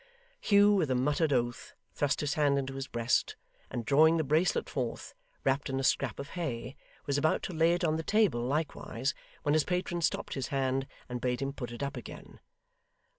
Hugh 0.39 0.73
with 0.73 0.89
a 0.89 0.95
muttered 0.95 1.31
oath 1.31 1.75
thrust 1.93 2.21
his 2.21 2.33
hand 2.33 2.57
into 2.57 2.73
his 2.73 2.87
breast, 2.87 3.35
and 3.69 3.85
drawing 3.85 4.17
the 4.17 4.23
bracelet 4.23 4.67
forth, 4.67 5.13
wrapped 5.43 5.69
in 5.69 5.79
a 5.79 5.83
scrap 5.83 6.17
of 6.19 6.29
hay, 6.29 6.75
was 7.05 7.19
about 7.19 7.43
to 7.43 7.53
lay 7.53 7.73
it 7.75 7.83
on 7.83 7.97
the 7.97 8.01
table 8.01 8.41
likewise, 8.41 9.13
when 9.43 9.53
his 9.53 9.63
patron 9.63 10.01
stopped 10.01 10.33
his 10.33 10.47
hand 10.47 10.87
and 11.07 11.21
bade 11.21 11.39
him 11.39 11.53
put 11.53 11.71
it 11.71 11.83
up 11.83 11.95
again. 11.95 12.39